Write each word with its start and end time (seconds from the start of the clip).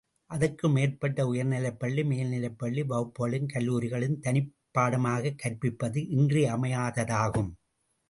அதற்கு 0.31 0.69
மேற்பட்ட 0.69 1.25
உயர்நிலைப்பள்ளி 1.33 2.03
மேல்நிலைப்பள்ளி 2.05 2.83
வகுப்புகளிலும் 2.85 3.51
கல்லூரிகளிலும் 3.53 4.19
தனிப்பாடமாகக் 4.19 5.35
கற்பிப்பது 5.37 6.01
இன்றியமையாததாகும். 6.17 7.51